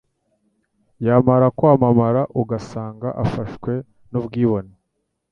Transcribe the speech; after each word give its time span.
yamara 1.05 1.47
kwamamara 1.57 2.21
ugasanga 2.41 3.07
afashwe 3.23 3.71
n'ubwibone 4.11 4.73